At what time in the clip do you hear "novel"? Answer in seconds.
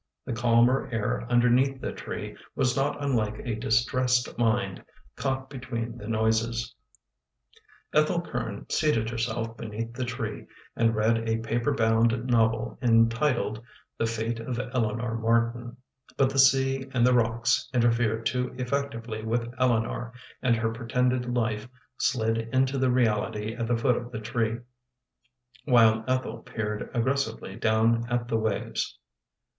12.25-12.79